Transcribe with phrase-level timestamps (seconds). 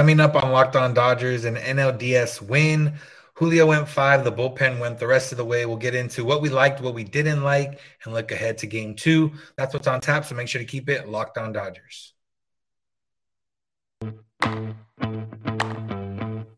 [0.00, 2.94] Coming up on Locked On Dodgers, an NLDS win.
[3.34, 4.24] Julio went five.
[4.24, 5.66] The bullpen went the rest of the way.
[5.66, 8.94] We'll get into what we liked, what we didn't like, and look ahead to game
[8.94, 9.32] two.
[9.56, 10.24] That's what's on tap.
[10.24, 12.14] So make sure to keep it locked on Dodgers.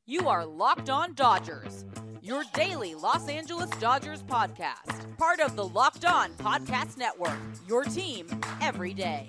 [0.07, 1.85] You are Locked On Dodgers,
[2.23, 5.17] your daily Los Angeles Dodgers podcast.
[5.19, 8.29] Part of the Locked On Podcast Network, your team
[8.61, 9.29] every day.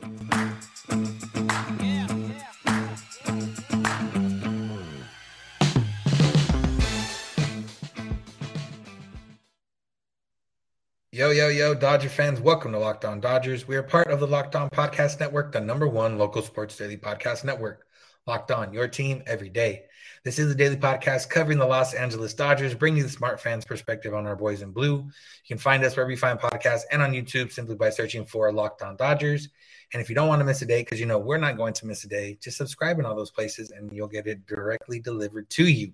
[11.14, 13.68] Yo, yo, yo, Dodger fans, welcome to Locked On Dodgers.
[13.68, 16.98] We are part of the Locked On Podcast Network, the number one local sports daily
[16.98, 17.86] podcast network.
[18.26, 19.84] Locked On, your team every day.
[20.24, 23.64] This is a daily podcast covering the Los Angeles Dodgers, bringing you the smart fans'
[23.64, 24.96] perspective on our boys in blue.
[24.96, 25.12] You
[25.48, 28.82] can find us wherever you find podcasts and on YouTube simply by searching for Locked
[28.82, 29.50] On Dodgers.
[29.94, 31.74] And if you don't want to miss a day, because you know we're not going
[31.74, 35.00] to miss a day, just subscribe in all those places and you'll get it directly
[35.00, 35.94] delivered to you.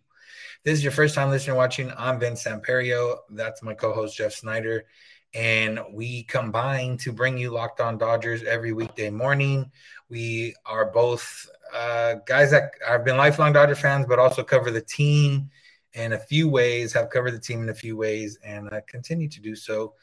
[0.63, 1.91] This is your first time listening or watching.
[1.97, 3.17] I'm Vince Samperio.
[3.29, 4.85] That's my co-host Jeff Snider
[5.33, 9.71] and we combine to bring you Locked On Dodgers every weekday morning.
[10.09, 14.81] We are both uh, guys that have been lifelong Dodger fans, but also cover the
[14.81, 15.51] team
[15.93, 19.27] in a few ways, have covered the team in a few ways, and uh, continue
[19.29, 19.93] to do so.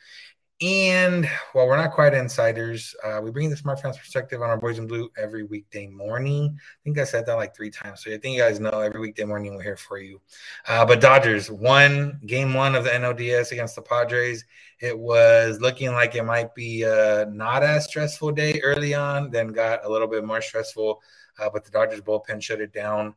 [0.63, 4.57] And while we're not quite insiders, uh, we bring the smart fans perspective on our
[4.57, 6.57] boys in blue every weekday morning.
[6.59, 8.03] I think I said that like three times.
[8.03, 10.19] So I think you guys know every weekday morning we're here for you.
[10.67, 14.47] Uh, but Dodgers won game one of the NLDS against the Padres.
[14.81, 19.49] It was looking like it might be a not as stressful day early on, then
[19.49, 21.03] got a little bit more stressful.
[21.39, 23.15] Uh, but the Dodgers bullpen shut it down.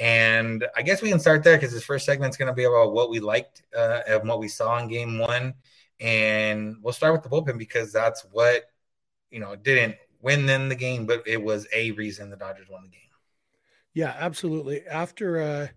[0.00, 2.64] And I guess we can start there because this first segment is going to be
[2.64, 5.54] about what we liked uh, and what we saw in game one
[6.02, 8.64] and we'll start with the bullpen because that's what,
[9.30, 12.82] you know, didn't win them the game, but it was a reason the Dodgers won
[12.82, 12.98] the game.
[13.94, 14.84] Yeah, absolutely.
[14.86, 15.68] After uh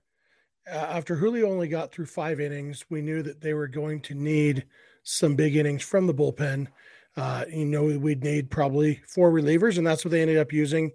[0.67, 4.65] after Julio only got through five innings, we knew that they were going to need
[5.03, 6.67] some big innings from the bullpen.
[7.15, 10.91] Uh, you know, we'd need probably four relievers, and that's what they ended up using.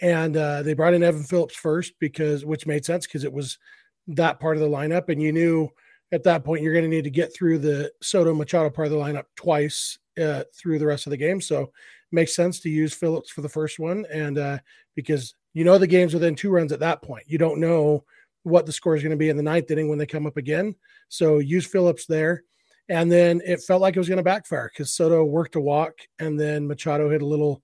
[0.00, 3.58] And uh, they brought in Evan Phillips first because, which made sense because it was
[4.06, 5.68] that part of the lineup, and you knew
[6.12, 8.92] at that point you're going to need to get through the Soto Machado part of
[8.92, 11.40] the lineup twice uh, through the rest of the game.
[11.40, 11.70] So it
[12.12, 14.58] makes sense to use Phillips for the first one, and uh,
[14.94, 18.04] because you know the game's within two runs at that point, you don't know
[18.42, 20.36] what the score is going to be in the ninth inning when they come up
[20.36, 20.74] again.
[21.08, 22.44] So use Phillips there.
[22.88, 25.94] And then it felt like it was going to backfire because Soto worked a walk
[26.18, 27.62] and then Machado hit a little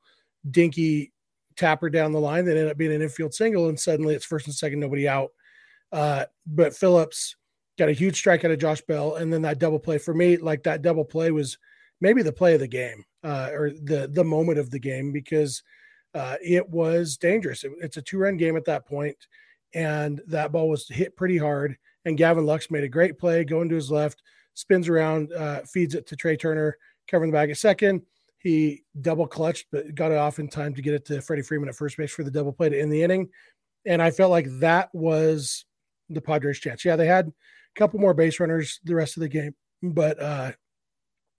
[0.50, 1.12] dinky
[1.56, 3.68] tapper down the line that ended up being an infield single.
[3.68, 5.30] And suddenly it's first and second, nobody out.
[5.90, 7.34] Uh, but Phillips
[7.78, 10.37] got a huge strike out of Josh Bell, and then that double play for me,
[10.37, 11.59] like that double play was
[12.00, 15.62] maybe the play of the game uh, or the the moment of the game because
[16.14, 17.64] uh, it was dangerous.
[17.64, 19.16] It, it's a two run game at that point,
[19.75, 21.76] and that ball was hit pretty hard.
[22.04, 24.22] And Gavin Lux made a great play, going to his left,
[24.54, 28.03] spins around, uh, feeds it to Trea Turner, covering the bag at second.
[28.38, 31.69] He double clutched, but got it off in time to get it to Freddie Freeman
[31.69, 33.28] at first base for the double play to end the inning.
[33.87, 35.64] And I felt like that was
[36.10, 36.84] the Padres' chance.
[36.84, 37.32] Yeah, they had
[37.76, 40.53] couple more base runners the rest of the game, but uh,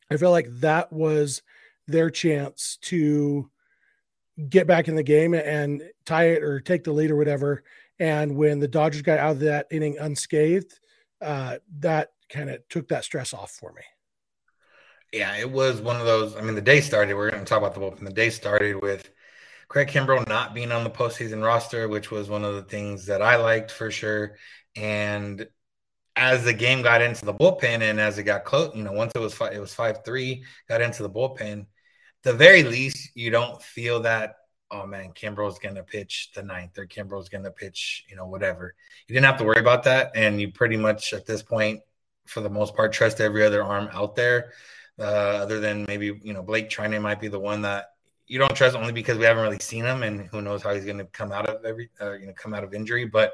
[0.09, 1.41] I feel like that was
[1.87, 3.49] their chance to
[4.49, 7.63] get back in the game and tie it or take the lead or whatever.
[7.99, 10.79] And when the Dodgers got out of that inning unscathed,
[11.21, 13.81] uh, that kind of took that stress off for me.
[15.13, 16.35] Yeah, it was one of those.
[16.35, 17.15] I mean, the day started.
[17.15, 18.05] We're going to talk about the bullpen.
[18.05, 19.09] The day started with
[19.69, 23.21] Craig Kimbrel not being on the postseason roster, which was one of the things that
[23.21, 24.35] I liked for sure.
[24.75, 25.47] And
[26.17, 29.11] as the game got into the bullpen and as it got close, you know, once
[29.15, 31.67] it was five, it was five three, got into the bullpen.
[32.23, 34.35] The very least, you don't feel that.
[34.69, 38.73] Oh man, Kimbrel's gonna pitch the ninth, or Kimbrel's gonna pitch, you know, whatever.
[39.07, 41.81] You didn't have to worry about that, and you pretty much at this point,
[42.25, 44.51] for the most part, trust every other arm out there,
[44.99, 47.91] uh, other than maybe you know Blake Treinen might be the one that
[48.25, 50.83] you don't trust only because we haven't really seen him, and who knows how he's
[50.83, 53.33] to come out of every, uh, you know, come out of injury, but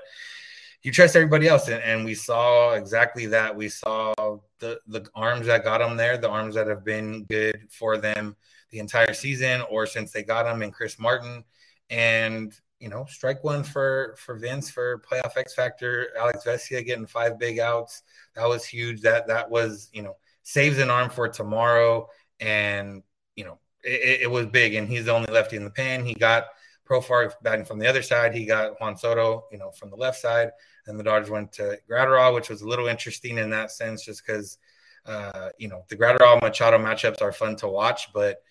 [0.84, 1.70] you trust everybody else.
[1.70, 3.56] And, and, we saw exactly that.
[3.56, 4.14] We saw
[4.60, 8.36] the, the arms that got them there, the arms that have been good for them
[8.70, 11.46] the entire season or since they got them in Chris Martin.
[11.90, 17.06] And, you know, strike one for, for Vince for playoff X factor, Alex Vesia getting
[17.06, 18.04] five big outs.
[18.36, 19.02] That was huge.
[19.02, 22.10] That, that was, you know, saves an arm for tomorrow.
[22.42, 23.04] And,
[23.38, 26.06] you know, it, it was big and he's the only lefty in the pen.
[26.06, 26.48] He got
[26.86, 28.36] Profar batting from the other side.
[28.36, 30.52] He got Juan Soto, you know, from the left side
[30.88, 34.26] and the Dodgers went to Graterol, which was a little interesting in that sense, just
[34.26, 34.58] because
[35.06, 38.42] uh, you know the Graterol Machado matchups are fun to watch, but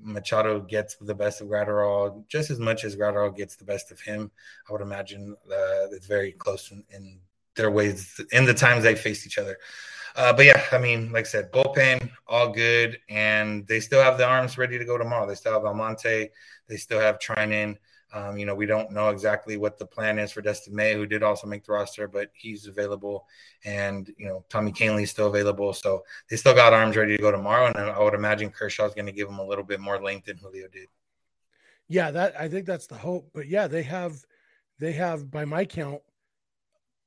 [0.00, 4.00] Machado gets the best of Graterol just as much as Graterol gets the best of
[4.00, 4.30] him.
[4.68, 7.20] I would imagine uh, it's very close in, in,
[7.54, 9.58] their ways in the times they faced each other.
[10.16, 14.16] Uh, but yeah, I mean, like I said, bullpen all good, and they still have
[14.16, 15.26] the arms ready to go tomorrow.
[15.26, 16.30] They still have Almonte,
[16.68, 17.76] they still have Treinen.
[18.14, 21.06] Um, you know, we don't know exactly what the plan is for Dustin May, who
[21.06, 23.26] did also make the roster, but he's available.
[23.64, 25.72] And, you know, Tommy Kahnle is still available.
[25.72, 27.66] So they still got arms ready to go tomorrow.
[27.66, 30.26] And I would imagine Kershaw is going to give them a little bit more length
[30.26, 30.88] than Julio did.
[31.88, 33.30] Yeah, that I think that's the hope.
[33.32, 34.22] But yeah, they have,
[34.78, 36.02] they have, by my count,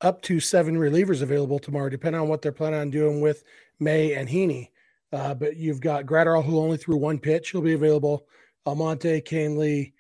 [0.02, 3.44] up to seven relievers available tomorrow, depending on what they're planning on doing with
[3.80, 4.70] May and Heaney.
[5.14, 7.52] Uh, but you've got Graterol, who only threw one pitch.
[7.52, 8.28] He'll be available.
[8.66, 9.94] Almonte, Kahnle,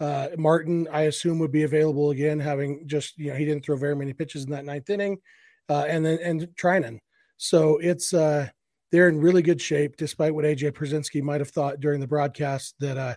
[0.00, 3.76] uh, Martin, I assume, would be available again, having just you know he didn't throw
[3.76, 5.18] very many pitches in that ninth inning,
[5.68, 6.98] uh, and then and Treinen.
[7.38, 8.48] So it's uh,
[8.92, 12.74] they're in really good shape, despite what AJ Pierzynski might have thought during the broadcast.
[12.78, 13.14] That uh,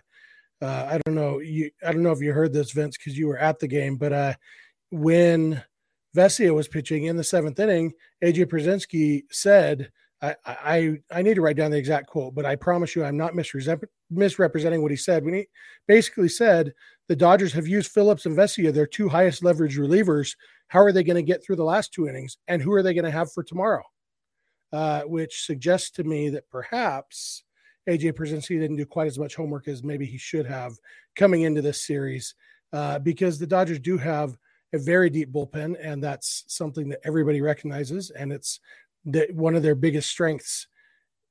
[0.62, 3.28] uh, I don't know you I don't know if you heard this, Vince, because you
[3.28, 4.34] were at the game, but uh,
[4.90, 5.62] when
[6.16, 7.92] Vesia was pitching in the seventh inning,
[8.24, 9.90] AJ Pierzynski said
[10.22, 13.18] I, I I need to write down the exact quote, but I promise you I'm
[13.18, 15.24] not misrepresenting what he said.
[15.24, 15.48] When he
[15.86, 16.72] basically said
[17.08, 20.36] the Dodgers have used Phillips and Vesia, their two highest leverage relievers.
[20.68, 22.94] How are they going to get through the last two innings, and who are they
[22.94, 23.82] going to have for tomorrow?
[24.72, 27.42] Uh, which suggests to me that perhaps
[27.88, 30.72] AJ Pierzynski didn't do quite as much homework as maybe he should have
[31.16, 32.34] coming into this series,
[32.72, 34.36] uh, because the Dodgers do have
[34.72, 38.60] a very deep bullpen, and that's something that everybody recognizes, and it's
[39.06, 40.68] that one of their biggest strengths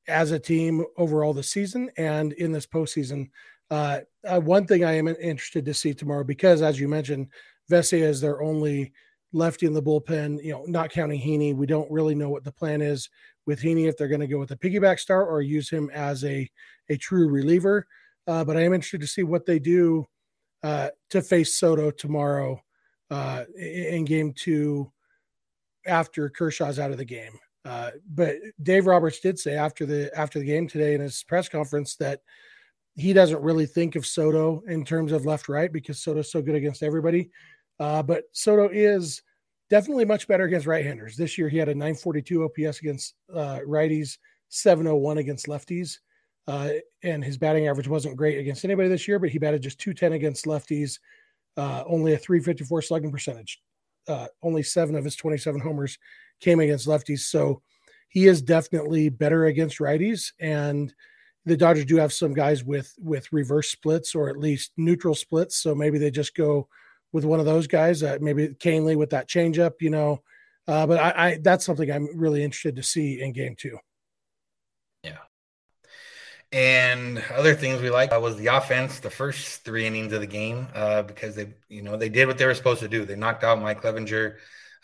[0.10, 3.30] as a team overall this season and in this postseason.
[3.72, 7.28] Uh, uh, one thing I am interested to see tomorrow because, as you mentioned,
[7.72, 8.92] Vesia is their only
[9.32, 10.44] lefty in the bullpen.
[10.44, 13.10] You know, not counting Heaney, we don't really know what the plan is
[13.46, 16.24] with Heaney if they're going to go with a piggyback start or use him as
[16.24, 16.50] a
[16.90, 17.86] a true reliever.
[18.28, 20.08] Uh, but I am interested to see what they do
[20.64, 22.62] uh, to face Soto tomorrow
[23.12, 24.92] uh, in Game Two
[25.86, 27.40] after Kershaw's out of the game.
[27.66, 31.50] Uh, but Dave Roberts did say after the after the game today in his press
[31.50, 32.22] conference that
[32.96, 36.56] he doesn't really think of Soto in terms of left right because Soto's so good
[36.56, 37.30] against everybody.
[37.80, 39.22] Uh, but Soto is
[39.70, 41.16] definitely much better against right-handers.
[41.16, 44.18] This year he had a 942 OPS against uh, righties,
[44.50, 46.00] 701 against lefties.
[46.48, 46.72] Uh,
[47.04, 50.14] and his batting average wasn't great against anybody this year, but he batted just 210
[50.14, 51.00] against lefties,
[51.58, 53.62] uh, only a 354 slugging percentage.
[54.08, 56.00] Uh, only seven of his 27 homers
[56.40, 57.20] came against lefties.
[57.20, 57.62] So
[58.10, 60.32] he is definitely better against righties.
[60.40, 60.94] And
[61.46, 65.58] the Dodgers do have some guys with with reverse splits or at least neutral splits.
[65.62, 66.68] So maybe they just go
[67.12, 68.04] with one of those guys.
[68.04, 70.22] Uh, maybe Kahnle with that changeup, you know.
[70.68, 73.78] Uh, but I, I that's something I'm really interested to see in game two.
[75.04, 75.18] Yeah.
[76.52, 80.68] And other things we like was the offense, the first three innings of the game,
[80.76, 83.06] uh, because they, you know, they did what they were supposed to do.
[83.06, 84.36] They knocked out Mike Clevinger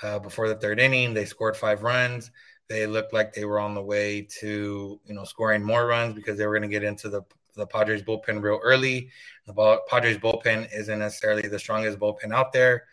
[0.02, 1.14] uh, before the third inning.
[1.14, 2.32] They scored five runs.
[2.68, 6.38] They looked like they were on the way to, you know, scoring more runs because
[6.38, 7.22] they were going to get into the
[7.56, 9.10] the Padres bullpen real early.
[9.48, 12.84] The Padres bullpen isn't necessarily the strongest bullpen out there,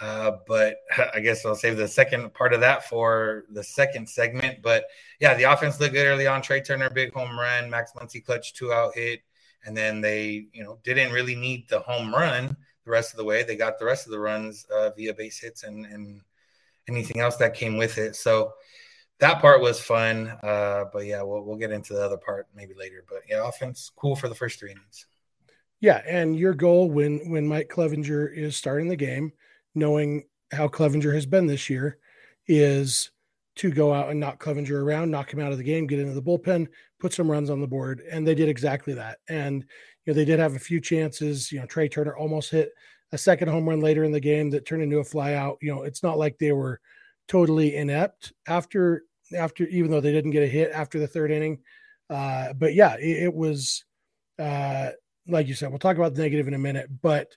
[0.00, 0.76] uh, but
[1.14, 4.62] I guess I'll save the second part of that for the second segment.
[4.62, 4.84] But
[5.20, 6.42] yeah, the offense looked good early on.
[6.42, 7.70] Trea Turner, big home run.
[7.70, 9.20] Max Muncy clutch two out hit,
[9.64, 13.24] and then they, you know, didn't really need the home run the rest of the
[13.24, 13.42] way.
[13.42, 16.22] They got the rest of the runs uh, via base hits and and
[16.88, 18.16] anything else that came with it.
[18.16, 18.52] So
[19.20, 20.28] that part was fun.
[20.42, 23.04] Uh, but yeah, we'll we'll get into the other part maybe later.
[23.08, 25.06] But yeah, offense cool for the first three innings.
[25.80, 29.32] Yeah, and your goal when when Mike Clevinger is starting the game,
[29.74, 31.98] knowing how Clevinger has been this year,
[32.46, 33.10] is
[33.56, 36.14] to go out and knock Clevinger around, knock him out of the game, get into
[36.14, 36.68] the bullpen,
[37.00, 39.18] put some runs on the board, and they did exactly that.
[39.28, 39.64] And
[40.04, 41.52] you know they did have a few chances.
[41.52, 42.70] You know, Trea Turner almost hit
[43.12, 45.58] a second home run later in the game that turned into a fly out.
[45.60, 46.80] You know, it's not like they were
[47.26, 49.04] totally inept after
[49.36, 51.60] after even though they didn't get a hit after the third inning.
[52.10, 53.84] Uh, but yeah, it, it was
[54.38, 54.90] uh,
[55.26, 55.70] like you said.
[55.70, 57.36] We'll talk about the negative in a minute, but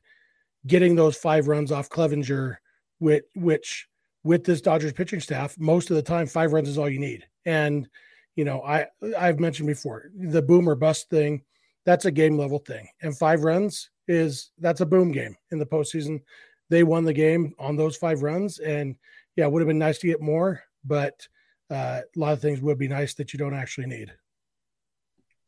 [0.67, 2.57] getting those five runs off Clevinger,
[2.99, 3.87] which which
[4.23, 7.25] with this Dodgers pitching staff, most of the time five runs is all you need.
[7.45, 7.87] And
[8.35, 8.87] you know, I
[9.17, 11.43] I've mentioned before the boomer bust thing.
[11.83, 15.65] That's a game level thing, and five runs is that's a boom game in the
[15.65, 16.21] postseason.
[16.69, 18.95] They won the game on those five runs, and
[19.35, 21.27] yeah, it would have been nice to get more, but
[21.69, 24.13] uh, a lot of things would be nice that you don't actually need.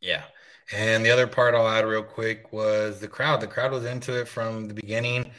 [0.01, 0.23] Yeah.
[0.71, 3.41] And the other part I'll add real quick was the crowd.
[3.41, 5.29] The crowd was into it from the beginning.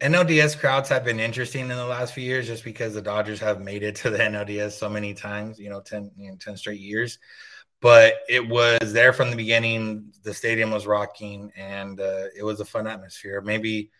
[0.00, 3.60] NLDS crowds have been interesting in the last few years just because the Dodgers have
[3.60, 6.80] made it to the NLDS so many times, you know, 10, you know, 10 straight
[6.80, 7.18] years.
[7.80, 10.12] But it was there from the beginning.
[10.22, 13.40] The stadium was rocking, and uh, it was a fun atmosphere.
[13.40, 13.90] Maybe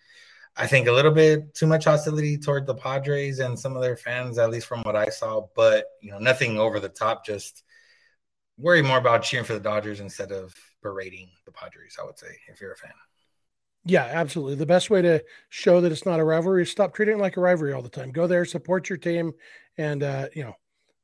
[0.56, 3.96] I think a little bit too much hostility toward the Padres and some of their
[3.96, 5.46] fans, at least from what I saw.
[5.56, 7.24] But you know, nothing over the top.
[7.24, 7.62] Just
[8.58, 11.96] worry more about cheering for the Dodgers instead of berating the Padres.
[12.00, 12.92] I would say if you're a fan.
[13.86, 14.56] Yeah, absolutely.
[14.56, 17.38] The best way to show that it's not a rivalry is stop treating it like
[17.38, 18.12] a rivalry all the time.
[18.12, 19.32] Go there, support your team,
[19.78, 20.54] and uh, you know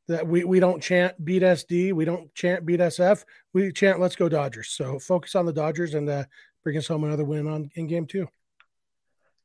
[0.09, 4.17] that we we don't chant beat SD, we don't chant beat SF, we chant let's
[4.17, 4.69] go Dodgers.
[4.71, 6.25] So focus on the Dodgers and uh,
[6.63, 8.29] bring us home another win on in game two.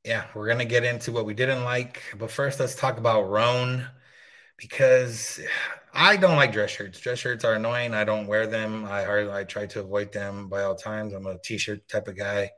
[0.04, 3.86] Yeah, we're gonna get into what we didn't like, but first let's talk about Rhone
[4.58, 5.40] because
[5.94, 7.00] I don't like dress shirts.
[7.00, 7.94] Dress shirts are annoying.
[7.94, 8.86] I don't wear them.
[8.86, 11.14] I I try to avoid them by all times.
[11.14, 12.52] I'm a t-shirt type of guy.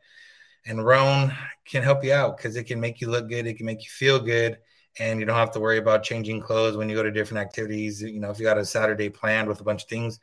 [0.66, 1.34] And Rhone
[1.66, 3.48] can help you out because it can make you look good.
[3.48, 4.58] It can make you feel good.
[5.00, 8.02] And you don't have to worry about changing clothes when you go to different activities.
[8.02, 10.20] You know, if you got a Saturday planned with a bunch of things,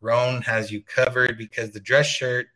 [0.00, 2.46] Rhone has you covered because the dress shirt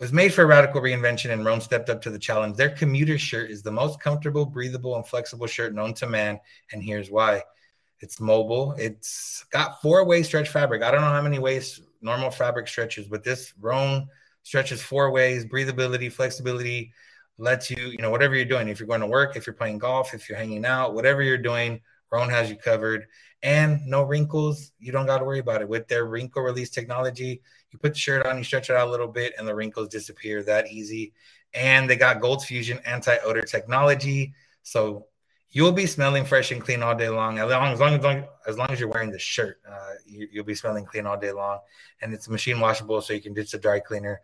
[0.00, 2.56] was made for radical reinvention and Rhone stepped up to the challenge.
[2.56, 6.38] Their commuter shirt is the most comfortable, breathable, and flexible shirt known to man.
[6.72, 7.42] And here's why
[8.00, 8.74] it's mobile.
[8.78, 10.82] It's got four way stretch fabric.
[10.82, 14.08] I don't know how many ways normal fabric stretches, but this Rhone
[14.42, 16.92] stretches four ways, breathability, flexibility,
[17.38, 18.68] lets you, you know, whatever you're doing.
[18.68, 21.38] If you're going to work, if you're playing golf, if you're hanging out, whatever you're
[21.38, 23.06] doing, Rhone has you covered.
[23.42, 24.72] And no wrinkles.
[24.78, 25.68] You don't got to worry about it.
[25.68, 28.90] With their wrinkle release technology, you put the shirt on, you stretch it out a
[28.90, 31.12] little bit, and the wrinkles disappear that easy.
[31.52, 34.34] And they got Gold Fusion anti odor technology.
[34.62, 35.06] So
[35.50, 37.38] you'll be smelling fresh and clean all day long.
[37.38, 40.54] As long as, long, as, long, as, you're wearing the shirt, uh, you, will be
[40.54, 41.58] smelling clean all day long.
[42.00, 44.20] And it's machine washable, so you can ditch the dry cleaner.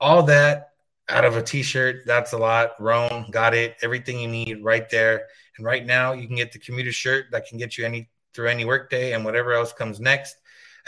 [0.00, 0.72] All that
[1.08, 2.72] out of a t-shirt, that's a lot.
[2.80, 3.76] Rhone got it.
[3.82, 5.26] Everything you need right there.
[5.56, 8.48] And right now, you can get the commuter shirt that can get you any through
[8.48, 10.36] any workday and whatever else comes next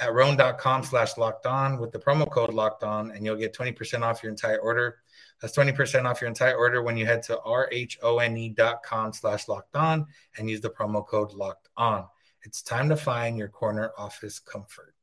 [0.01, 4.03] at rhone.com slash locked on with the promo code locked on, and you'll get 20%
[4.03, 4.97] off your entire order.
[5.41, 10.51] That's 20% off your entire order when you head to rhone.com slash locked on and
[10.51, 12.07] use the promo code locked on.
[12.43, 14.95] It's time to find your corner office comfort.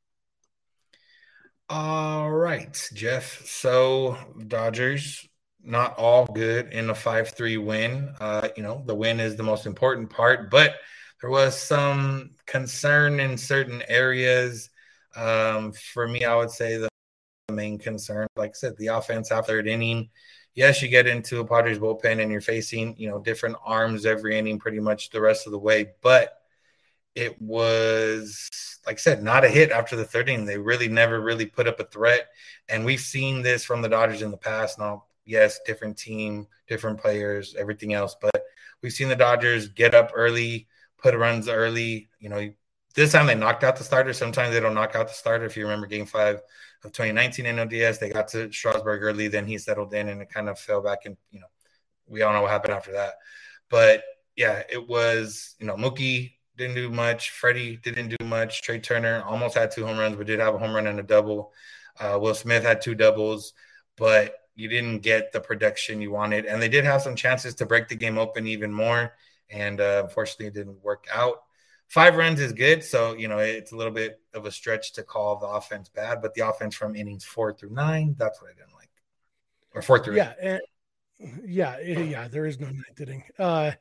[1.68, 3.46] All right, Jeff.
[3.46, 5.28] So Dodgers,
[5.62, 8.14] not all good in a 5-3 win.
[8.20, 10.76] Uh, you know, the win is the most important part, but
[11.20, 14.70] there was some concern in certain areas.
[15.14, 16.88] Um, for me, I would say the
[17.52, 18.28] main concern.
[18.36, 20.10] Like I said, the offense after third inning.
[20.54, 24.38] Yes, you get into a Padres bullpen and you're facing, you know, different arms every
[24.38, 25.88] inning pretty much the rest of the way.
[26.02, 26.37] But
[27.18, 28.48] it was,
[28.86, 30.46] like I said, not a hit after the third inning.
[30.46, 32.28] They really never really put up a threat.
[32.68, 34.78] And we've seen this from the Dodgers in the past.
[34.78, 38.14] Now, yes, different team, different players, everything else.
[38.20, 38.40] But
[38.82, 42.08] we've seen the Dodgers get up early, put runs early.
[42.20, 42.50] You know,
[42.94, 44.12] this time they knocked out the starter.
[44.12, 45.44] Sometimes they don't knock out the starter.
[45.44, 46.40] If you remember game five
[46.84, 47.98] of 2019 NLDS.
[47.98, 51.00] They got to Strasburg early, then he settled in and it kind of fell back.
[51.04, 51.46] And, you know,
[52.06, 53.14] we all know what happened after that.
[53.68, 54.04] But
[54.36, 57.30] yeah, it was, you know, Mookie didn't do much.
[57.30, 58.62] Freddie didn't do much.
[58.62, 61.02] Trea Turner almost had two home runs, but did have a home run and a
[61.02, 61.52] double.
[61.98, 63.54] Uh, Will Smith had two doubles,
[63.96, 66.44] but you didn't get the production you wanted.
[66.44, 69.14] And they did have some chances to break the game open even more.
[69.48, 71.42] And uh, unfortunately, it didn't work out
[71.88, 72.84] five runs is good.
[72.84, 76.22] So, you know, it's a little bit of a stretch to call the offense bad,
[76.22, 78.90] but the offense from innings four through nine, that's what I didn't like.
[79.74, 80.60] Or four through yeah, and,
[81.44, 83.24] yeah, eh, yeah, there is no ninth inning.
[83.38, 83.72] Uh,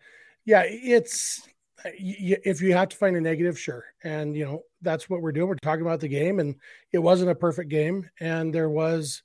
[0.46, 1.48] yeah, it's
[1.86, 3.86] if you have to find a negative, sure.
[4.04, 5.48] And, you know, that's what we're doing.
[5.48, 6.56] We're talking about the game, and
[6.92, 8.10] it wasn't a perfect game.
[8.20, 9.22] And there was,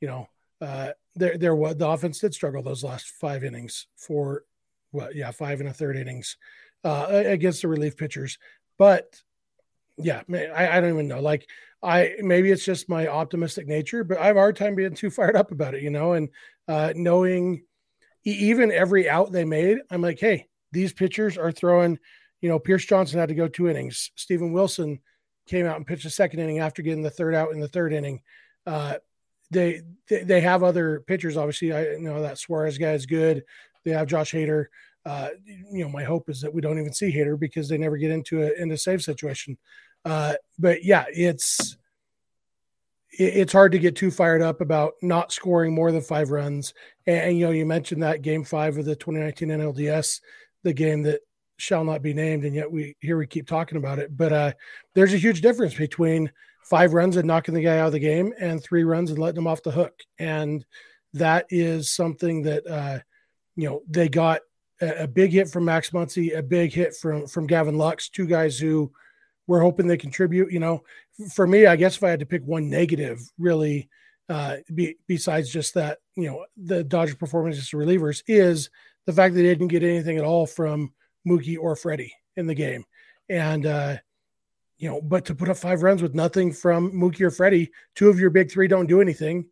[0.00, 0.28] you know,
[0.60, 4.44] uh, there, there was the offense did struggle those last five innings for
[4.92, 6.36] well, yeah, five and a third innings
[6.84, 8.38] uh, against the relief pitchers.
[8.78, 9.20] But
[9.98, 11.20] yeah, I, I, don't even know.
[11.20, 11.48] Like
[11.82, 15.10] I maybe it's just my optimistic nature, but I have a hard time being too
[15.10, 16.28] fired up about it, you know, and
[16.68, 17.64] uh, knowing
[18.24, 21.98] even every out they made, I'm like, hey, these pitchers are throwing.
[22.40, 24.10] You know, Pierce Johnson had to go two innings.
[24.14, 25.00] Steven Wilson
[25.46, 27.92] came out and pitched a second inning after getting the third out in the third
[27.92, 28.20] inning.
[28.66, 28.96] Uh,
[29.50, 31.36] they, they have other pitchers.
[31.36, 33.44] Obviously, I know that Suarez guy is good.
[33.84, 34.66] They have Josh Hader
[35.06, 37.96] uh, you know, my hope is that we don't even see Hader because they never
[37.96, 39.56] get into a into save situation.
[40.04, 41.76] Uh, but yeah, it's
[43.12, 46.74] it's hard to get too fired up about not scoring more than five runs.
[47.06, 50.20] And, and, you know, you mentioned that game five of the 2019 NLDS,
[50.66, 51.20] the game that
[51.58, 54.16] shall not be named, and yet we here we keep talking about it.
[54.16, 54.52] But uh,
[54.94, 56.30] there's a huge difference between
[56.64, 59.38] five runs and knocking the guy out of the game, and three runs and letting
[59.38, 59.94] him off the hook.
[60.18, 60.66] And
[61.14, 62.98] that is something that uh,
[63.54, 64.40] you know they got
[64.80, 68.58] a, big hit from Max Muncy, a big hit from from Gavin Lux, two guys
[68.58, 68.92] who
[69.46, 70.52] we're hoping they contribute.
[70.52, 70.82] You know,
[71.32, 73.88] for me, I guess if I had to pick one negative, really,
[74.28, 78.68] uh, be, besides just that, you know, the Dodger performance as relievers is
[79.06, 80.92] the fact that they didn't get anything at all from
[81.26, 82.84] Mookie or Freddie in the game.
[83.28, 83.96] And, uh,
[84.78, 88.08] you know, but to put up five runs with nothing from Mookie or Freddie, two
[88.08, 89.46] of your big three don't do anything.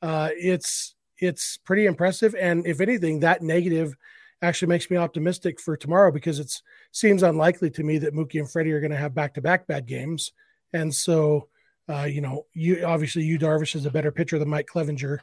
[0.00, 2.34] Uh, it's it's pretty impressive.
[2.34, 3.94] And if anything, that negative
[4.42, 6.50] actually makes me optimistic for tomorrow because it
[6.92, 9.66] seems unlikely to me that Mookie and Freddie are going to have back to back
[9.66, 10.32] bad games.
[10.72, 11.48] And so,
[11.88, 15.18] uh, you know, you obviously Yu Darvish is a better pitcher than Mike Clevinger.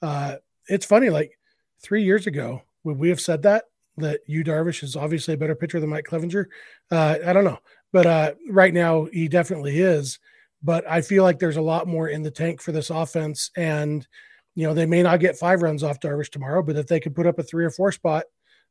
[0.00, 0.36] Uh,
[0.68, 1.38] it's funny, like
[1.82, 3.64] three years ago, would we have said that
[3.98, 6.46] that Yu Darvish is obviously a better pitcher than Mike Clevinger?
[6.90, 7.58] Uh, I don't know,
[7.92, 10.18] but uh, right now he definitely is.
[10.62, 14.06] But I feel like there's a lot more in the tank for this offense, and
[14.54, 17.14] you know they may not get five runs off Darvish tomorrow, but if they could
[17.14, 18.24] put up a three or four spot,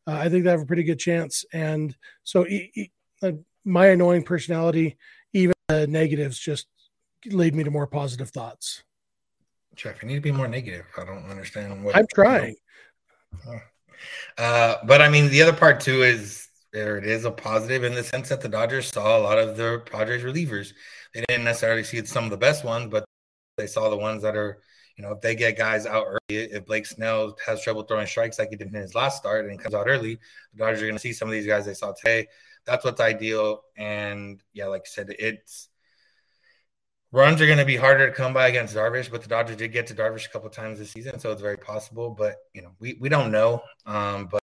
[0.08, 1.46] uh, I think they have a pretty good chance.
[1.54, 2.92] And so he, he,
[3.22, 3.34] uh,
[3.66, 4.98] my annoying personality,
[5.34, 6.68] even the negatives, just
[7.26, 8.84] lead me to more positive thoughts.
[9.76, 10.86] Jeff, you need to be more negative.
[10.98, 12.56] I don't understand what I'm trying.
[13.46, 13.60] You know.
[14.38, 17.94] Uh, but I mean, the other part too is there it is a positive in
[17.94, 20.74] the sense that the Dodgers saw a lot of the Padres relievers.
[21.14, 23.06] They didn't necessarily see some of the best ones, but
[23.58, 24.62] they saw the ones that are,
[24.98, 28.40] you know, if they get guys out early, if Blake Snell has trouble throwing strikes
[28.40, 30.18] like he did in his last start and comes out early,
[30.54, 32.28] the Dodgers are going to see some of these guys they saw today.
[32.66, 33.64] That's what's ideal.
[33.76, 35.68] And yeah, like I said, it's
[37.12, 39.72] runs are going to be harder to come by against Darvish, but the Dodgers did
[39.72, 42.10] get to Darvish a couple times this season, so it's very possible.
[42.10, 43.62] But you know, we we don't know.
[43.86, 44.42] Um, but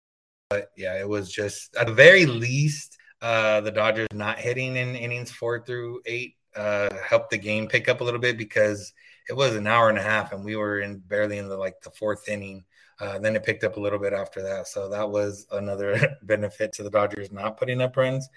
[0.49, 4.95] but yeah, it was just at the very least, uh, the Dodgers not hitting in
[4.95, 8.93] innings four through eight uh, helped the game pick up a little bit because
[9.29, 11.81] it was an hour and a half and we were in barely in the like
[11.81, 12.63] the fourth inning.
[12.99, 16.71] Uh, then it picked up a little bit after that, so that was another benefit
[16.71, 18.29] to the Dodgers not putting up runs.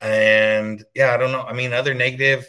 [0.00, 1.42] And yeah, I don't know.
[1.42, 2.48] I mean, other negative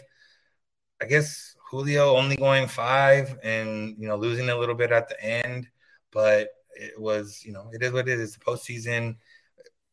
[1.00, 5.22] I guess Julio only going five and you know losing a little bit at the
[5.22, 5.68] end,
[6.10, 8.20] but it was you know it is what it is.
[8.20, 9.16] It's the postseason.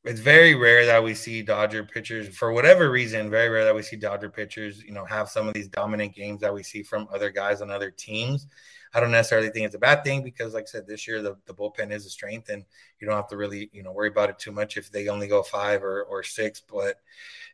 [0.04, 3.30] It's very rare that we see Dodger pitchers for whatever reason.
[3.30, 6.42] Very rare that we see Dodger pitchers you know have some of these dominant games
[6.42, 8.48] that we see from other guys on other teams.
[8.94, 11.36] I don't necessarily think it's a bad thing because, like I said, this year the,
[11.46, 12.64] the bullpen is a strength, and
[13.00, 15.28] you don't have to really you know worry about it too much if they only
[15.28, 16.62] go five or or six.
[16.62, 17.00] But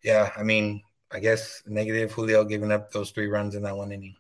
[0.04, 0.82] yeah, I mean
[1.14, 4.16] I guess negative Julio giving up those three runs in that one inning.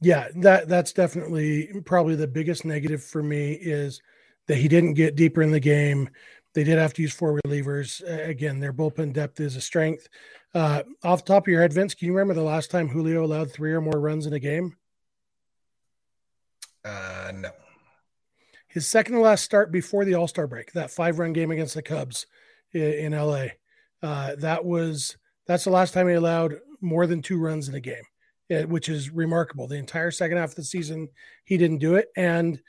[0.00, 4.00] Yeah, that that's definitely probably the biggest negative for me is
[4.46, 6.08] that he didn't get deeper in the game.
[6.54, 8.02] They did have to use four relievers.
[8.28, 10.08] Again, their bullpen depth is a strength.
[10.54, 13.24] Uh, off the top of your head, Vince, can you remember the last time Julio
[13.24, 14.76] allowed three or more runs in a game?
[16.84, 17.50] Uh, no.
[18.68, 21.74] His second to last start before the All Star break, that five run game against
[21.74, 22.26] the Cubs
[22.72, 23.46] in, in LA.
[24.02, 27.80] Uh, that was that's the last time he allowed more than two runs in a
[27.80, 28.04] game,
[28.50, 29.66] eh, which is remarkable.
[29.66, 31.08] The entire second half of the season,
[31.44, 32.08] he didn't do it.
[32.16, 32.60] And,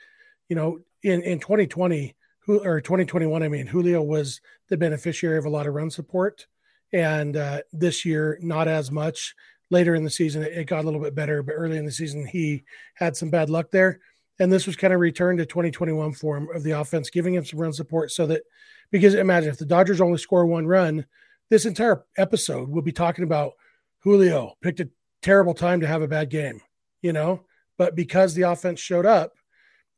[0.48, 2.14] you know, in, in 2020
[2.48, 6.46] or 2021, I mean, Julio was the beneficiary of a lot of run support.
[6.92, 9.34] And uh, this year, not as much.
[9.68, 12.24] Later in the season, it got a little bit better, but early in the season,
[12.24, 12.62] he
[12.94, 13.98] had some bad luck there.
[14.38, 17.58] And this was kind of returned to 2021 form of the offense, giving him some
[17.58, 18.42] run support so that,
[18.92, 21.04] because imagine if the Dodgers only score one run,
[21.50, 23.52] this entire episode we'll be talking about
[24.00, 24.88] Julio picked a
[25.22, 26.60] terrible time to have a bad game,
[27.02, 27.42] you know,
[27.78, 29.32] but because the offense showed up,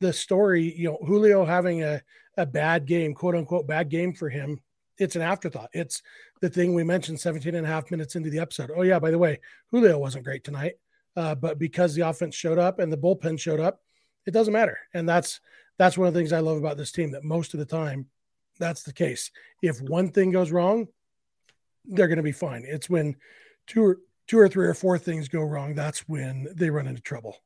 [0.01, 2.03] the story, you know, Julio having a,
[2.37, 4.61] a bad game, quote unquote, bad game for him,
[4.97, 5.71] it's an afterthought.
[5.73, 6.03] It's
[6.41, 8.71] the thing we mentioned 17 and a half minutes into the episode.
[8.75, 10.75] Oh, yeah, by the way, Julio wasn't great tonight.
[11.17, 13.81] Uh, but because the offense showed up and the bullpen showed up,
[14.27, 14.79] it doesn't matter.
[14.95, 15.41] And that's
[15.79, 18.07] that's one of the things I love about this team that most of the time
[18.59, 19.31] that's the case.
[19.63, 20.89] If one thing goes wrong,
[21.89, 22.65] they're going to be fine.
[22.67, 23.17] It's when
[23.67, 27.01] two or two or three or four things go wrong that's when they run into
[27.01, 27.37] trouble.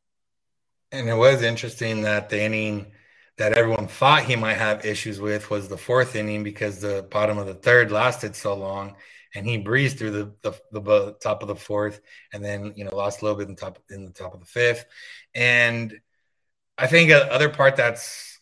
[0.91, 2.93] And it was interesting that the inning
[3.39, 7.39] that everyone thought he might have issues with was the fourth inning because the bottom
[7.39, 8.95] of the third lasted so long,
[9.35, 12.01] and he breezed through the the, the top of the fourth,
[12.33, 14.41] and then you know lost a little bit in the top in the top of
[14.41, 14.85] the fifth,
[15.35, 15.99] and
[16.77, 18.39] I think other part that's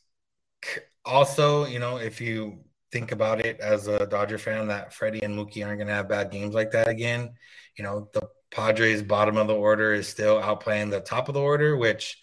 [1.05, 5.39] also you know if you think about it as a Dodger fan that Freddie and
[5.39, 7.31] Mookie aren't going to have bad games like that again.
[7.77, 11.41] You know, the Padres' bottom of the order is still outplaying the top of the
[11.41, 12.19] order, which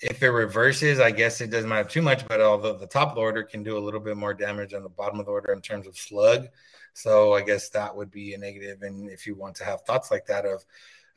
[0.00, 2.26] if it reverses, I guess it doesn't matter too much.
[2.26, 4.82] But although the top of the order can do a little bit more damage than
[4.82, 6.48] the bottom of the order in terms of slug,
[6.94, 8.82] so I guess that would be a negative.
[8.82, 10.64] And if you want to have thoughts like that, of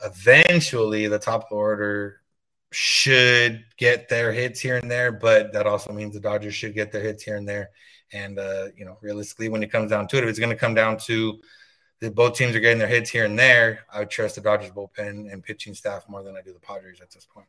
[0.04, 2.22] eventually the top of the order
[2.72, 6.92] should get their hits here and there, but that also means the Dodgers should get
[6.92, 7.70] their hits here and there.
[8.12, 10.56] And uh, you know, realistically, when it comes down to it, if it's going to
[10.56, 11.40] come down to
[12.00, 14.72] the, both teams are getting their hits here and there, I would trust the Dodgers
[14.72, 17.48] bullpen and pitching staff more than I do the Padres at this point.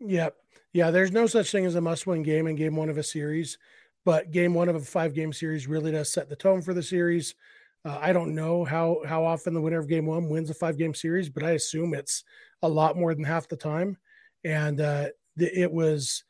[0.00, 0.36] Yep.
[0.72, 3.58] Yeah, there's no such thing as a must-win game in game one of a series,
[4.04, 7.34] but game one of a five-game series really does set the tone for the series.
[7.84, 10.94] Uh, I don't know how how often the winner of game one wins a five-game
[10.94, 12.24] series, but I assume it's
[12.62, 13.96] a lot more than half the time.
[14.44, 16.24] And uh, it was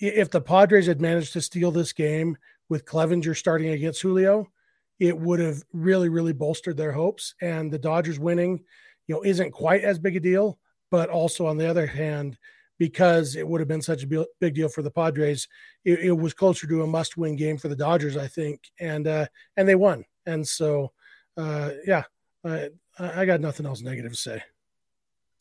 [0.00, 2.36] if the Padres had managed to steal this game
[2.68, 4.50] with Clevinger starting against Julio,
[4.98, 7.34] it would have really, really bolstered their hopes.
[7.40, 8.64] And the Dodgers winning,
[9.06, 10.58] you know, isn't quite as big a deal.
[10.90, 12.38] But also on the other hand,
[12.78, 15.48] because it would have been such a big deal for the Padres,
[15.84, 19.26] it, it was closer to a must-win game for the Dodgers, I think, and uh,
[19.56, 20.04] and they won.
[20.26, 20.92] And so,
[21.36, 22.04] uh, yeah,
[22.44, 24.42] I, I got nothing else negative to say.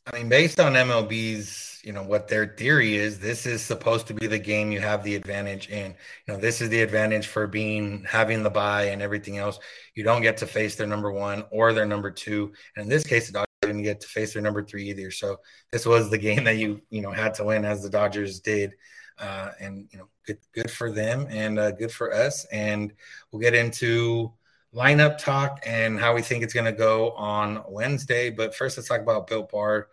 [0.05, 4.13] I mean, based on MLB's, you know, what their theory is, this is supposed to
[4.13, 5.95] be the game you have the advantage in.
[6.27, 9.59] You know, this is the advantage for being having the buy and everything else.
[9.95, 12.51] You don't get to face their number one or their number two.
[12.75, 15.09] And in this case, the Dodgers didn't get to face their number three either.
[15.09, 15.37] So
[15.71, 18.73] this was the game that you, you know, had to win as the Dodgers did.
[19.19, 22.45] Uh, and you know, good good for them and uh, good for us.
[22.51, 22.91] And
[23.31, 24.33] we'll get into
[24.75, 28.29] lineup talk and how we think it's going to go on Wednesday.
[28.29, 29.87] But first, let's talk about Built Bar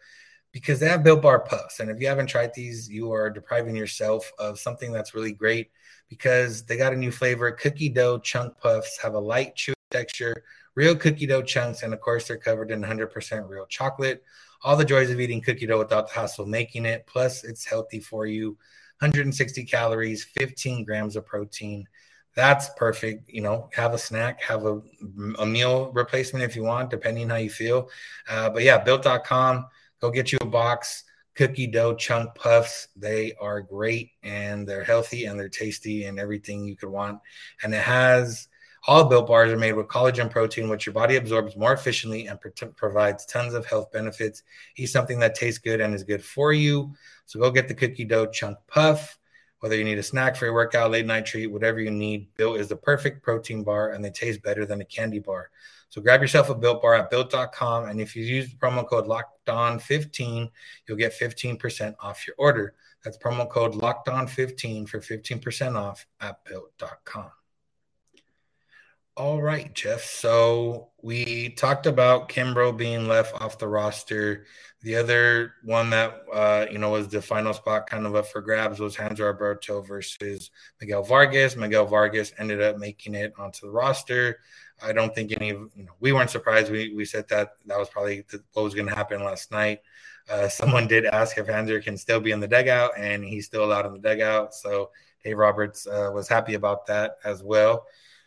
[0.53, 1.81] because they have Built Bar Puffs.
[1.81, 5.71] And if you haven't tried these, you are depriving yourself of something that's really great
[6.09, 7.53] because they got a new flavor.
[7.53, 10.43] Cookie dough chunk puffs have a light, chewy texture,
[10.75, 14.25] real cookie dough chunks, and of course, they're covered in 100% real chocolate.
[14.63, 17.07] All the joys of eating cookie dough without the hassle making it.
[17.07, 18.59] Plus, it's healthy for you.
[19.01, 21.87] 160 calories, 15 grams of protein
[22.35, 23.29] that's perfect.
[23.29, 24.81] You know, have a snack, have a,
[25.39, 27.91] a meal replacement if you want, depending how you feel.
[28.29, 29.67] Uh, but yeah, built.com,
[30.01, 31.05] go get you a box.
[31.37, 32.89] Cookie dough chunk puffs.
[32.97, 37.19] They are great and they're healthy and they're tasty and everything you could want.
[37.63, 38.49] And it has
[38.87, 42.41] all built bars are made with collagen protein, which your body absorbs more efficiently and
[42.41, 44.43] pro- provides tons of health benefits.
[44.77, 46.95] Eat something that tastes good and is good for you.
[47.27, 49.19] So go get the cookie dough chunk puff.
[49.61, 52.59] Whether you need a snack for your workout, late night treat, whatever you need, Built
[52.59, 55.51] is the perfect protein bar and they taste better than a candy bar.
[55.91, 57.85] So grab yourself a Built bar at built.com.
[57.85, 60.51] And if you use the promo code locked on 15,
[60.87, 62.75] you'll get 15% off your order.
[63.05, 67.31] That's promo code locked on 15 for 15% off at built.com.
[69.21, 70.03] All right, Jeff.
[70.03, 74.47] So we talked about Kimbrel being left off the roster.
[74.81, 78.41] The other one that uh, you know was the final spot, kind of up for
[78.41, 81.55] grabs, was Hanser Alberto versus Miguel Vargas.
[81.55, 84.39] Miguel Vargas ended up making it onto the roster.
[84.83, 86.73] I don't think any of you know we weren't surprised.
[86.73, 89.81] We we said that that was probably what was going to happen last night.
[90.31, 93.67] Uh, someone did ask if Hanser can still be in the dugout, and he's still
[93.67, 94.55] allowed in the dugout.
[94.55, 97.85] So Dave Roberts uh, was happy about that as well.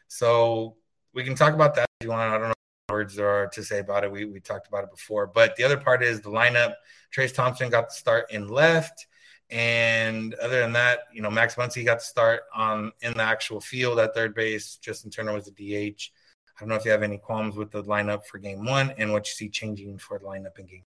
[0.07, 0.75] So
[1.13, 2.33] we can talk about that if you want.
[2.33, 2.53] I don't know
[2.89, 4.11] words there are to say about it.
[4.11, 6.75] We we talked about it before, but the other part is the lineup.
[7.15, 9.07] Trayce Thompson got the start in left,
[9.49, 13.59] and other than that, you know, Max Muncy got the start on in the actual
[13.59, 14.77] field at third base.
[14.77, 16.11] Justin Turner was the DH.
[16.55, 19.11] I don't know if you have any qualms with the lineup for game one and
[19.11, 20.83] what you see changing for the lineup in game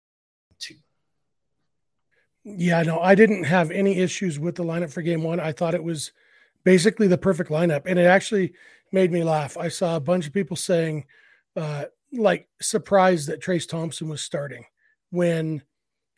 [0.59, 0.75] two.
[2.45, 5.39] Yeah, no, I didn't have any issues with the lineup for game one.
[5.39, 6.11] I thought it was
[6.65, 8.55] basically the perfect lineup, and it actually
[8.93, 9.57] made me laugh.
[9.57, 11.07] I saw a bunch of people saying,
[11.57, 14.65] uh, like, surprised that Trayce Thompson was starting
[15.11, 15.63] when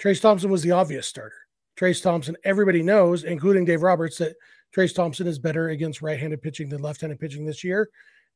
[0.01, 1.37] Trayce Thompson was the obvious starter.
[1.79, 4.37] Trayce Thompson, everybody knows, including Dave Roberts, that
[4.75, 7.89] Trayce Thompson is better against right handed pitching than left handed pitching this year.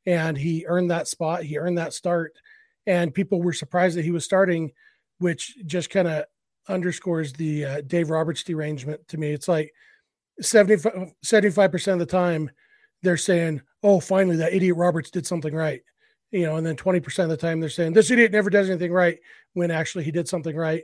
[0.05, 2.33] And he earned that spot, he earned that start.
[2.87, 4.71] And people were surprised that he was starting,
[5.19, 6.25] which just kind of
[6.67, 9.31] underscores the uh, Dave Roberts derangement to me.
[9.31, 9.73] It's like
[10.41, 12.49] 75, 75% of the time,
[13.01, 15.81] they're saying, "Oh, finally, that idiot Roberts did something right,"
[16.31, 18.69] you know, and then twenty percent of the time they're saying this idiot never does
[18.69, 19.19] anything right
[19.53, 20.83] when actually he did something right,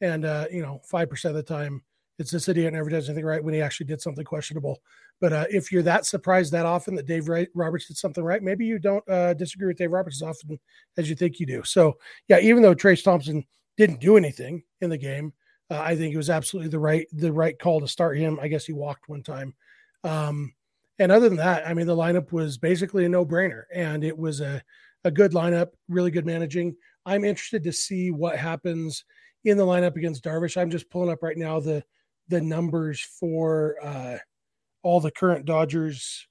[0.00, 1.82] and uh, you know, five percent of the time
[2.18, 4.80] it's this idiot never does anything right when he actually did something questionable.
[5.20, 8.66] But uh, if you're that surprised that often that Dave Roberts did something right, maybe
[8.66, 10.58] you don't uh, disagree with Dave Roberts as often
[10.96, 11.62] as you think you do.
[11.64, 11.96] So
[12.28, 13.44] yeah, even though Trayce Thompson
[13.76, 15.32] didn't do anything in the game,
[15.70, 18.38] uh, I think it was absolutely the right the right call to start him.
[18.40, 19.54] I guess he walked one time.
[20.04, 20.54] Um,
[20.98, 24.16] and other than that, I mean, the lineup was basically a no brainer and it
[24.16, 24.62] was a,
[25.04, 26.74] a good lineup, really good managing.
[27.04, 29.04] I'm interested to see what happens
[29.44, 30.56] in the lineup against Darvish.
[30.56, 31.84] I'm just pulling up right now the
[32.28, 34.18] the numbers for uh,
[34.82, 36.26] all the current Dodgers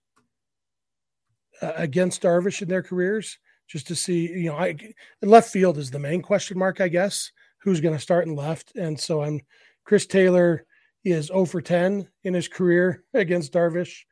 [1.62, 4.30] uh, against Darvish in their careers, just to see.
[4.30, 4.76] You know, I
[5.22, 7.32] left field is the main question mark, I guess.
[7.60, 8.76] Who's going to start in left?
[8.76, 9.40] And so I'm
[9.86, 10.66] Chris Taylor
[11.04, 14.04] is 0 for 10 in his career against Darvish.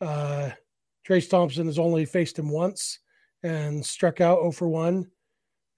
[0.00, 0.50] Uh,
[1.06, 3.00] Trayce Thompson has only faced him once,
[3.42, 5.10] and struck out 0 for 1.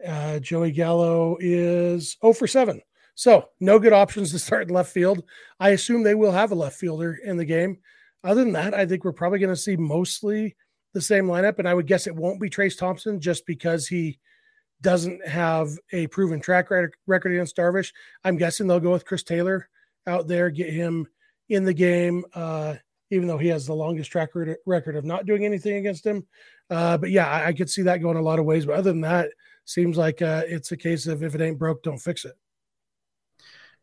[0.07, 2.81] Uh, Joey Gallo is 0 for 7.
[3.15, 5.25] So, no good options to start in left field.
[5.59, 7.79] I assume they will have a left fielder in the game.
[8.25, 10.57] Other than that, I think we're probably going to see mostly
[10.95, 11.59] the same lineup.
[11.59, 14.19] And I would guess it won't be Trayce Thompson just because he
[14.83, 17.93] doesn't have a proven track record against Darvish.
[18.25, 19.69] I'm guessing they'll go with Chris Taylor
[20.07, 21.07] out there, get him
[21.49, 22.77] in the game, uh,
[23.11, 24.31] even though he has the longest track
[24.67, 26.27] record of not doing anything against him.
[26.71, 28.65] Uh, but yeah, I, I, could see that going a lot of ways.
[28.65, 29.31] But other than that,
[29.65, 32.35] seems like uh, it's a case of if it ain't broke, don't fix it.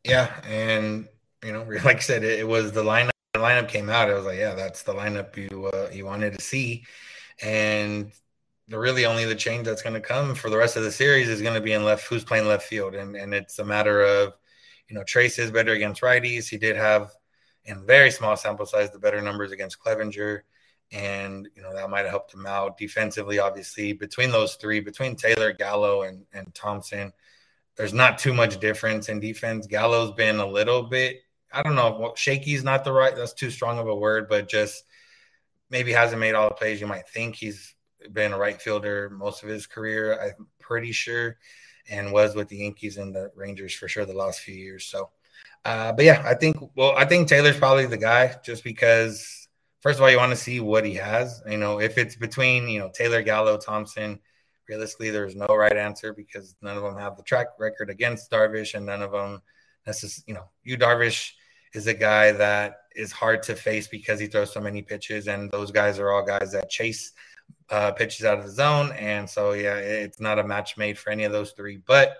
[0.04, 1.08] Yeah, and
[1.44, 3.12] you know, like I said, it, it was the lineup.
[3.34, 4.10] The lineup came out.
[4.10, 6.86] I was like, yeah, that's the lineup you uh, you wanted to see,
[7.42, 8.12] and
[8.70, 11.30] the really only the change that's going to come for the rest of the series
[11.30, 14.02] is going to be in left who's playing left field and and it's a matter
[14.02, 14.34] of
[14.90, 17.12] you know Trayce is better against righties he did have
[17.68, 20.42] in very small sample size the better numbers against Clevinger
[20.92, 25.16] and you know that might have helped him out defensively obviously between those three between
[25.16, 27.14] Taylor Gallo and and Thompson.
[27.76, 29.68] There's not too much difference in defense.
[29.68, 31.22] Gallo's been a little bit
[31.54, 34.84] I don't know shaky's not the right that's too strong of a word but just
[35.70, 37.36] maybe hasn't made all the plays you might think.
[37.36, 37.76] He's
[38.12, 41.38] been a right fielder most of his career, I'm pretty sure,
[41.90, 44.86] and was with the Yankees and the Rangers for sure the last few years.
[44.86, 45.10] So,
[45.68, 49.50] uh, but yeah, I think well, I think Taylor's probably the guy just because
[49.82, 51.42] first of all, you want to see what he has.
[51.46, 54.18] You know, if it's between you know Taylor, Gallo, Thompson,
[54.70, 58.76] realistically, there's no right answer because none of them have the track record against Darvish,
[58.76, 59.42] and none of them
[59.86, 61.32] necessarily, you know, you Darvish
[61.74, 65.52] is a guy that is hard to face because he throws so many pitches, and
[65.52, 67.12] those guys are all guys that chase
[67.72, 68.94] uh, pitches out of the zone.
[68.94, 71.82] And so, yeah, it's not a match made for any of those three.
[71.86, 72.16] But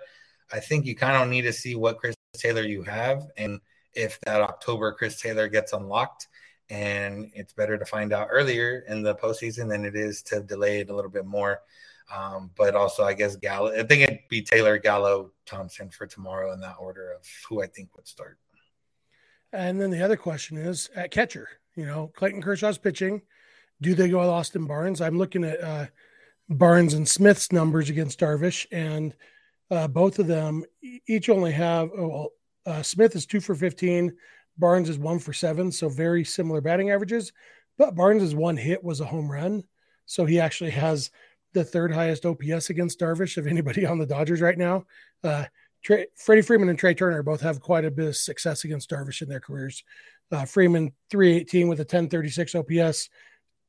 [0.52, 3.26] I think you kind of need to see what Chris Taylor you have.
[3.36, 3.60] And
[3.94, 6.28] if that October Chris Taylor gets unlocked,
[6.70, 10.80] and it's better to find out earlier in the postseason than it is to delay
[10.80, 11.60] it a little bit more.
[12.14, 16.52] Um, but also, I guess Gallo, I think it'd be Taylor, Gallo, Thompson for tomorrow
[16.52, 18.38] in that order of who I think would start.
[19.52, 21.48] And then the other question is at catcher.
[21.74, 23.22] You know, Clayton Kershaw's pitching.
[23.80, 25.00] Do they go with Austin Barnes?
[25.00, 25.86] I'm looking at uh,
[26.48, 29.14] Barnes and Smith's numbers against Darvish, and
[29.70, 30.64] uh, both of them
[31.06, 31.90] each only have.
[31.96, 32.28] Oh, well,
[32.66, 34.12] uh, Smith is two for 15,
[34.58, 37.32] Barnes is one for seven, so very similar batting averages.
[37.78, 39.64] But Barnes' one hit was a home run,
[40.04, 41.10] so he actually has
[41.54, 44.84] the third highest OPS against Darvish of anybody on the Dodgers right now.
[45.22, 45.44] Uh,
[45.82, 49.22] Trea, Freddie Freeman and Trea Turner both have quite a bit of success against Darvish
[49.22, 49.84] in their careers.
[50.30, 53.08] Uh, Freeman 318 with a 1036 OPS.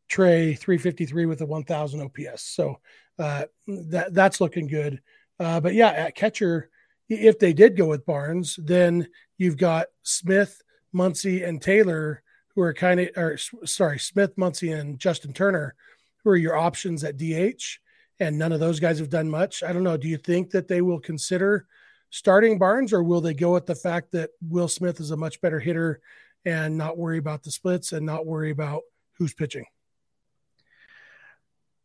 [0.09, 2.41] Trea 353 with a 1000 OPS.
[2.41, 2.79] So
[3.19, 5.01] uh, that that's looking good.
[5.39, 6.69] Uh, but yeah, at catcher,
[7.07, 10.61] if they did go with Barnes, then you've got Smith,
[10.93, 12.21] Muncy, and Taylor,
[12.55, 15.75] who are kind of, or sorry, Smith, Muncy, and Justin Turner,
[16.23, 17.79] who are your options at DH.
[18.19, 19.63] And none of those guys have done much.
[19.63, 19.95] I don't know.
[19.95, 21.65] Do you think that they will consider
[22.09, 25.39] starting Barnes, or will they go with the fact that Will Smith is a much
[25.41, 26.01] better hitter
[26.45, 28.81] and not worry about the splits and not worry about
[29.17, 29.65] who's pitching?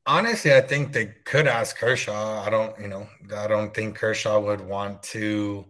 [0.06, 2.42] Honestly, I think they could ask Kershaw.
[2.44, 5.64] I don't, you know, I don't think Kershaw would want to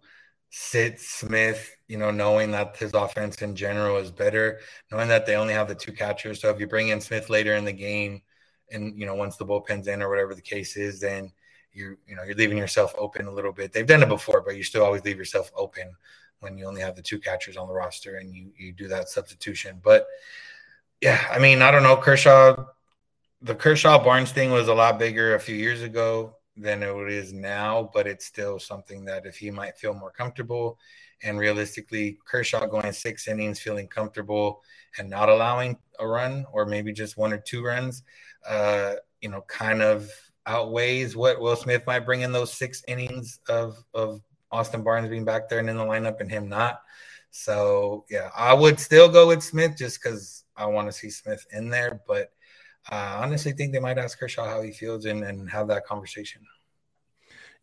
[0.51, 4.59] sit Smith, you know, knowing that his offense in general is better,
[4.91, 6.41] knowing that they only have the two catchers.
[6.41, 8.23] So if you bring in Smith later in the game
[8.71, 11.33] and, you know, once the bullpen's in or whatever the case is, then
[11.73, 13.73] you're, you know, you're leaving yourself open a little bit.
[13.73, 15.95] They've done it before, but you still always leave yourself open
[16.41, 19.09] when you only have the two catchers on the roster and you you do that
[19.09, 19.81] substitution.
[19.83, 20.07] But
[21.01, 21.97] yeah, I mean, I don't know.
[21.97, 22.65] Kershaw
[23.45, 27.35] the Kershaw Barnes thing was a lot bigger a few years ago than it is
[27.35, 30.79] now, but it's still something that if he might feel more comfortable
[31.23, 34.63] and realistically, Kershaw going six innings, feeling comfortable
[34.97, 38.03] and not allowing a run or maybe just one or two runs,
[38.49, 40.11] uh, you know, kind of
[40.47, 45.25] outweighs what Will Smith might bring in those six innings of of Austin Barnes being
[45.27, 46.81] back there and in the lineup and him not.
[47.31, 51.45] So yeah, I would still go with Smith just because I want to see Smith
[51.53, 52.31] in there, but
[52.89, 56.43] I honestly think they might ask Kershaw how he feels and, and have that conversation.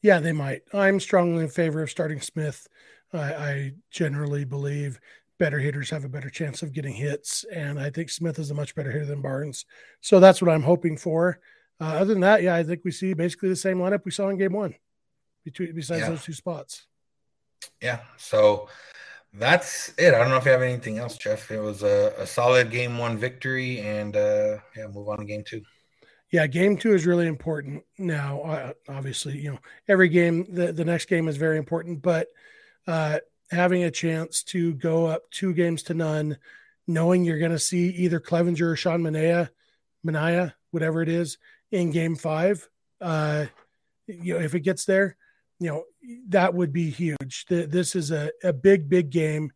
[0.02, 0.64] Yeah, they might.
[0.74, 2.68] I'm strongly in favor of starting Smith.
[3.14, 5.00] I, I generally believe
[5.38, 8.56] better hitters have a better chance of getting hits, and I think Smith is a
[8.56, 9.66] much better hitter than Barnes.
[10.00, 11.40] So that's what I'm hoping for.
[11.80, 14.30] Uh, other than that, yeah, I think we see basically the same lineup we saw
[14.30, 14.76] in Game One,
[15.44, 16.10] between besides yeah.
[16.10, 16.86] those two spots.
[17.82, 18.00] Yeah.
[18.18, 18.70] So
[19.34, 20.13] that's it.
[20.13, 21.52] I don't know if you have anything else, Jeff.
[21.52, 25.44] It was a, a solid game one victory, and uh, yeah, move on to game
[25.46, 25.62] two.
[26.32, 28.41] Yeah, game two is really important now.
[28.41, 32.28] Uh, obviously, you know every game, the the next game is very important, but
[32.88, 33.20] uh,
[33.52, 36.38] having a chance to go up two games to none,
[36.88, 39.50] knowing you're going to see either Clevinger or Sean Manaea,
[40.06, 41.38] Manaea, whatever it is,
[41.72, 42.67] in game five,
[43.00, 43.46] uh,
[44.08, 45.15] you know, if it gets there,
[45.62, 45.84] you know,
[46.30, 47.45] that would be huge.
[47.47, 49.52] This is a, a big, big game.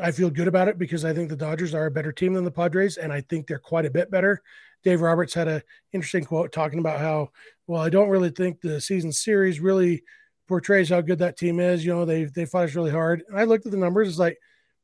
[0.00, 2.44] I feel good about it because I think the Dodgers are a better team than
[2.44, 4.42] the Padres, and I think they're quite a bit better.
[4.82, 5.62] Dave Roberts had an
[5.92, 7.32] interesting quote talking about how,
[7.66, 10.02] well, I don't really think the season series really
[10.48, 11.84] portrays how good that team is.
[11.84, 13.22] You know, they they fought us really hard.
[13.28, 14.08] And I looked at the numbers.
[14.08, 14.38] It's like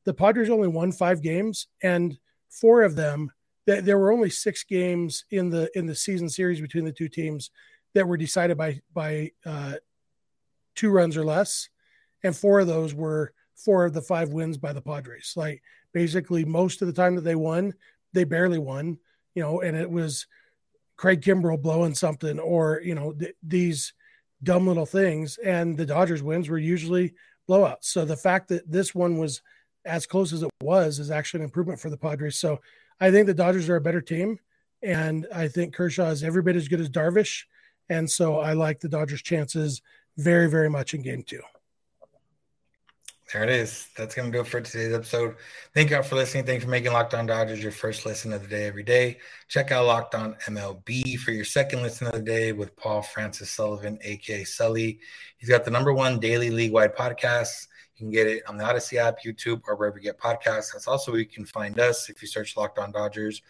[0.05, 2.19] the Padres only won five games, and
[2.51, 3.33] four of them
[3.67, 7.09] that there were only six games in the in the season series between the two
[7.09, 7.51] teams
[7.95, 9.75] that were decided by by uh,
[10.79, 11.69] two runs or less,
[12.23, 15.33] and four of those were four of the five wins by the Padres.
[15.35, 15.61] Like
[15.93, 17.75] basically most of the time that they won,
[18.13, 18.99] they barely won,
[19.35, 20.27] you know, and it was
[20.97, 23.93] Craig Kimbrel blowing something or, you know, th- these
[24.45, 25.37] dumb little things.
[25.39, 27.15] And the Dodgers wins were usually
[27.49, 27.85] blowouts.
[27.85, 29.43] So the fact that this one was
[29.85, 32.39] as close as it was is actually an improvement for the Padres.
[32.39, 32.61] So
[33.01, 34.39] I think the Dodgers are a better team.
[34.83, 37.45] And I think Kershaw is every bit as good as Darvish.
[37.89, 39.83] And so I like the Dodgers' chances
[40.19, 41.41] very, very much in game two.
[43.33, 43.89] There it is.
[43.95, 45.37] That's going to do it for today's episode.
[45.75, 46.47] Thank you all for listening.
[46.47, 49.19] Thanks for making Locked On Dodgers your first listen of the day every day.
[49.49, 53.51] Check out Locked On MLB for your second listen of the day with Paul Francis
[53.51, 55.01] Sullivan, aka Sully.
[55.37, 57.67] He's got the number one daily league wide podcast.
[57.97, 60.73] You can get it on the Audacy app, YouTube, or wherever you get podcasts.
[60.73, 63.43] That's also where you can find us if you search Locked On Dodgers.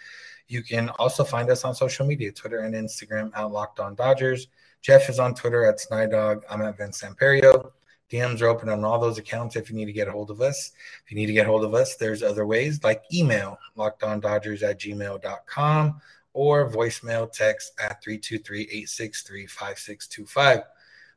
[0.49, 4.49] You can also find us on social media, Twitter and Instagram at Locked On Dodgers.
[4.81, 6.43] Jeff is on Twitter at Snydog.
[6.51, 7.73] I'm at Vince Samperio.
[8.11, 10.41] DMs are open on all those accounts if you need to get a hold of
[10.41, 10.73] us.
[11.05, 14.63] If you need to get a hold of us, there's other ways like email, lockedondodgers
[14.63, 16.01] at gmail.com
[16.33, 20.63] or voicemail text at 323-863-5625.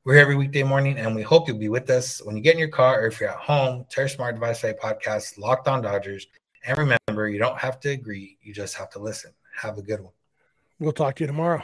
[0.03, 2.53] We're here every weekday morning, and we hope you'll be with us when you get
[2.53, 3.85] in your car or if you're at home.
[3.89, 6.25] Terra Smart Device Site Podcast, Locked On Dodgers.
[6.65, 9.31] And remember, you don't have to agree, you just have to listen.
[9.55, 10.13] Have a good one.
[10.79, 11.63] We'll talk to you tomorrow.